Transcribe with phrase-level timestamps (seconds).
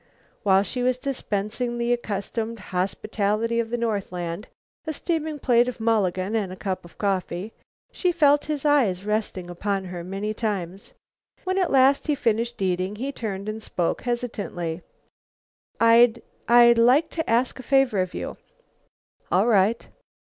[0.41, 4.47] While she was dispensing the accustomed hospitality of the Northland,
[4.87, 7.53] a steaming plate of "mulligan" and a cup of coffee,
[7.91, 10.93] she felt his eyes resting upon her many times.
[11.43, 14.81] When at last he had finished eating, he turned and spoke hesitatingly:
[15.79, 16.15] "I
[16.47, 18.37] I'd like to ask a favor of you."
[19.31, 19.87] "All right."